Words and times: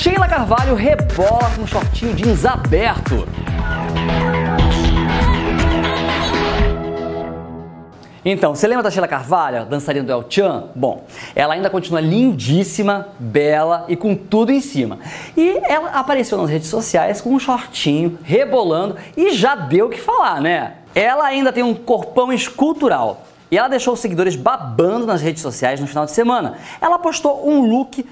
Sheila 0.00 0.26
Carvalho 0.26 0.74
rebola 0.74 1.50
com 1.54 1.60
um 1.60 1.66
shortinho 1.66 2.14
jeans 2.14 2.46
aberto. 2.46 3.28
Então, 8.24 8.54
você 8.54 8.66
lembra 8.66 8.82
da 8.82 8.90
Sheila 8.90 9.06
Carvalho, 9.06 9.66
dançarina 9.66 10.06
do 10.06 10.10
El 10.10 10.24
Chan? 10.26 10.70
Bom, 10.74 11.04
ela 11.36 11.52
ainda 11.52 11.68
continua 11.68 12.00
lindíssima, 12.00 13.08
bela 13.18 13.84
e 13.88 13.94
com 13.94 14.14
tudo 14.14 14.50
em 14.50 14.62
cima. 14.62 15.00
E 15.36 15.60
ela 15.64 15.90
apareceu 15.90 16.38
nas 16.38 16.48
redes 16.48 16.68
sociais 16.68 17.20
com 17.20 17.34
um 17.34 17.38
shortinho, 17.38 18.18
rebolando 18.22 18.96
e 19.14 19.32
já 19.32 19.54
deu 19.54 19.88
o 19.88 19.90
que 19.90 20.00
falar, 20.00 20.40
né? 20.40 20.76
Ela 20.94 21.26
ainda 21.26 21.52
tem 21.52 21.62
um 21.62 21.74
corpão 21.74 22.32
escultural. 22.32 23.26
E 23.50 23.58
ela 23.58 23.68
deixou 23.68 23.92
os 23.92 24.00
seguidores 24.00 24.34
babando 24.34 25.04
nas 25.04 25.20
redes 25.20 25.42
sociais 25.42 25.78
no 25.78 25.86
final 25.86 26.06
de 26.06 26.12
semana. 26.12 26.56
Ela 26.80 26.98
postou 26.98 27.46
um 27.46 27.66
look 27.66 28.02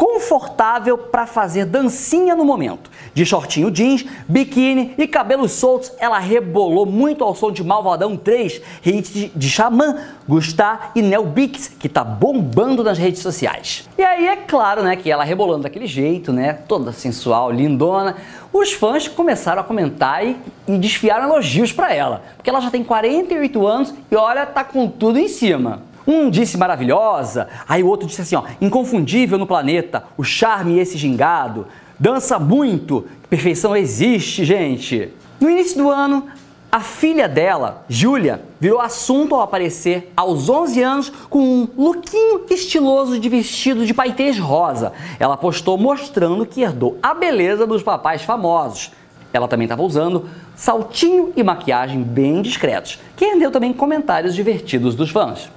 confortável 0.00 0.96
para 0.96 1.26
fazer 1.26 1.66
dancinha 1.66 2.34
no 2.34 2.42
momento. 2.42 2.90
De 3.12 3.26
shortinho 3.26 3.70
jeans, 3.70 4.06
biquíni 4.26 4.94
e 4.96 5.06
cabelos 5.06 5.52
soltos, 5.52 5.92
ela 5.98 6.18
rebolou 6.18 6.86
muito 6.86 7.22
ao 7.22 7.34
som 7.34 7.52
de 7.52 7.62
Malvadão 7.62 8.16
3, 8.16 8.62
hit 8.80 9.30
de 9.36 9.50
Xamã, 9.50 9.98
Gustá 10.26 10.92
e 10.94 11.02
Nel 11.02 11.26
Bix, 11.26 11.68
que 11.78 11.86
tá 11.86 12.02
bombando 12.02 12.82
nas 12.82 12.96
redes 12.96 13.20
sociais. 13.20 13.90
E 13.98 14.02
aí 14.02 14.26
é 14.26 14.36
claro, 14.36 14.82
né, 14.82 14.96
que 14.96 15.10
ela 15.10 15.22
rebolando 15.22 15.64
daquele 15.64 15.86
jeito, 15.86 16.32
né, 16.32 16.54
toda 16.66 16.92
sensual, 16.92 17.50
lindona, 17.50 18.16
os 18.50 18.72
fãs 18.72 19.06
começaram 19.06 19.60
a 19.60 19.64
comentar 19.64 20.24
e, 20.24 20.34
e 20.66 20.78
desfiaram 20.78 21.24
elogios 21.24 21.72
para 21.72 21.92
ela, 21.92 22.22
porque 22.36 22.48
ela 22.48 22.62
já 22.62 22.70
tem 22.70 22.82
48 22.82 23.66
anos 23.66 23.92
e 24.10 24.16
olha, 24.16 24.46
tá 24.46 24.64
com 24.64 24.88
tudo 24.88 25.18
em 25.18 25.28
cima. 25.28 25.89
Um 26.06 26.30
disse 26.30 26.56
maravilhosa, 26.56 27.48
aí 27.68 27.82
o 27.82 27.86
outro 27.86 28.06
disse 28.06 28.22
assim, 28.22 28.36
ó, 28.36 28.44
inconfundível 28.60 29.38
no 29.38 29.46
planeta, 29.46 30.04
o 30.16 30.24
charme 30.24 30.78
esse 30.78 30.96
gingado, 30.96 31.66
dança 31.98 32.38
muito, 32.38 33.06
perfeição 33.28 33.76
existe, 33.76 34.44
gente. 34.44 35.12
No 35.38 35.48
início 35.48 35.76
do 35.76 35.90
ano, 35.90 36.26
a 36.72 36.80
filha 36.80 37.28
dela, 37.28 37.84
Júlia, 37.88 38.42
virou 38.60 38.80
assunto 38.80 39.34
ao 39.34 39.40
aparecer 39.40 40.12
aos 40.16 40.48
11 40.48 40.82
anos 40.82 41.12
com 41.28 41.40
um 41.40 41.68
lookinho 41.76 42.42
estiloso 42.48 43.18
de 43.18 43.28
vestido 43.28 43.84
de 43.84 43.92
paetês 43.92 44.38
rosa. 44.38 44.92
Ela 45.18 45.36
postou 45.36 45.76
mostrando 45.76 46.46
que 46.46 46.62
herdou 46.62 46.96
a 47.02 47.12
beleza 47.12 47.66
dos 47.66 47.82
papais 47.82 48.22
famosos. 48.22 48.92
Ela 49.32 49.48
também 49.48 49.64
estava 49.64 49.82
usando 49.82 50.28
saltinho 50.54 51.32
e 51.36 51.42
maquiagem 51.42 52.02
bem 52.02 52.40
discretos, 52.40 53.00
que 53.16 53.24
rendeu 53.24 53.50
também 53.50 53.72
comentários 53.72 54.34
divertidos 54.34 54.94
dos 54.94 55.10
fãs. 55.10 55.50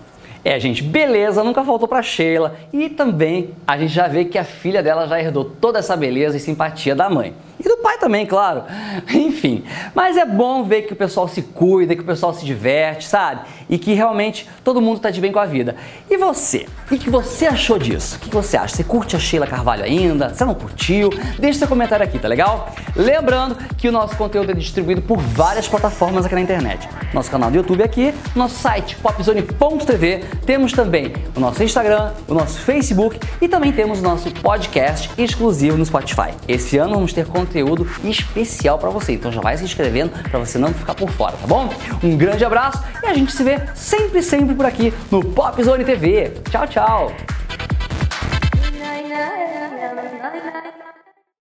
É, 0.46 0.60
gente, 0.60 0.84
beleza, 0.84 1.42
nunca 1.42 1.64
faltou 1.64 1.88
para 1.88 2.02
Sheila 2.02 2.56
e 2.74 2.90
também 2.90 3.52
a 3.66 3.78
gente 3.78 3.94
já 3.94 4.10
vê 4.10 4.26
que 4.26 4.38
a 4.38 4.44
filha 4.44 4.84
dela 4.84 5.08
já 5.08 5.18
herdou 5.18 5.46
toda 5.46 5.80
essa 5.80 5.96
beleza 5.96 6.36
e 6.36 6.40
simpatia 6.40 6.94
da 6.94 7.10
mãe. 7.10 7.34
E 7.58 7.64
do 7.64 7.78
pai 7.78 7.98
também, 7.98 8.26
claro. 8.26 8.64
Enfim, 9.10 9.64
mas 9.96 10.18
é 10.18 10.26
bom 10.26 10.66
ver 10.66 10.82
que 10.82 10.92
o 10.92 10.96
pessoal 10.98 11.30
se 11.30 11.42
cuida, 11.42 11.96
que 11.96 12.02
o 12.02 12.06
pessoal 12.06 12.34
se 12.34 12.46
diverte, 12.46 13.08
sabe? 13.08 13.42
E 13.70 13.78
que 13.78 13.94
realmente 13.94 14.50
todo 14.66 14.82
mundo 14.82 15.00
tá 15.00 15.10
de 15.10 15.22
bem 15.22 15.32
com 15.32 15.40
a 15.40 15.46
vida. 15.46 15.78
E 16.10 16.18
você? 16.18 16.66
O 16.92 16.98
que 16.98 17.10
você 17.10 17.46
achou 17.46 17.80
disso? 17.80 18.18
O 18.18 18.20
que 18.20 18.30
você 18.30 18.58
acha? 18.58 18.76
Você 18.76 18.84
curte 18.84 19.16
a 19.16 19.20
Sheila 19.20 19.48
Carvalho 19.48 19.86
ainda? 19.86 20.34
Você 20.34 20.44
não 20.44 20.56
curtiu? 20.56 21.10
Deixe 21.40 21.60
seu 21.60 21.68
comentário 21.70 22.04
aqui, 22.04 22.20
tá 22.20 22.28
legal? 22.28 22.70
Lembrando 22.96 23.56
que 23.78 23.88
o 23.88 23.92
nosso 23.92 24.16
conteúdo 24.16 24.52
é 24.52 24.54
distribuído 24.54 25.02
por 25.02 25.18
várias 25.18 25.68
plataformas 25.68 26.26
aqui 26.26 26.36
na 26.36 26.42
internet. 26.42 26.88
Nosso 27.14 27.30
canal 27.30 27.50
do 27.50 27.58
YouTube 27.58 27.84
aqui, 27.84 28.14
nosso 28.36 28.60
site 28.60 28.96
popzone.tv, 28.98 30.24
temos 30.46 30.72
também 30.72 31.14
o 31.36 31.40
nosso 31.40 31.64
Instagram, 31.64 32.12
o 32.28 32.34
nosso 32.34 32.60
Facebook 32.60 33.20
e 33.42 33.48
também 33.48 33.72
temos 33.72 34.00
o 34.00 34.04
nosso 34.04 34.32
podcast 34.32 35.10
exclusivo 35.18 35.78
no 35.78 35.86
Spotify. 35.86 36.34
Esse 36.48 36.78
ano 36.78 36.94
vamos 36.94 37.14
ter 37.14 37.26
conteúdo 37.26 37.88
especial 38.04 38.78
para 38.78 38.90
você, 38.90 39.14
então 39.14 39.32
já 39.32 39.42
vai 39.42 39.58
se 39.58 39.64
inscrevendo 39.64 40.12
para 40.30 40.40
você 40.40 40.58
não 40.58 40.74
ficar 40.74 40.94
por 40.94 41.10
fora, 41.10 41.36
tá 41.38 41.48
bom? 41.48 41.70
Um 42.04 42.16
grande 42.16 42.46
abraço 42.46 42.84
e 43.02 43.08
a 43.08 43.14
gente 43.14 43.32
se 43.32 43.44
vê 43.44 43.60
sempre, 43.76 44.22
sempre 44.22 44.56
por 44.56 44.66
aqui 44.66 44.94
no 45.10 45.24
Popzone 45.24 45.84
TV. 45.84 46.32
Tchau, 46.50 46.68
tchau! 46.68 47.12